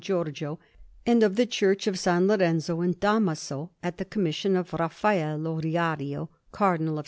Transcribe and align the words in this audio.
Giorgio, 0.01 0.57
and 1.05 1.21
of 1.21 1.35
the 1.35 1.45
Church 1.45 1.85
of 1.85 1.93
S. 1.93 2.07
Lorenzo 2.07 2.81
in 2.81 2.95
Damaso, 2.99 3.69
at 3.83 3.97
the 3.97 4.05
commission 4.05 4.55
of 4.55 4.73
Raffaello 4.73 5.61
Riario, 5.61 6.29
Cardinal 6.51 6.95
of 6.95 6.97
S. 6.97 6.99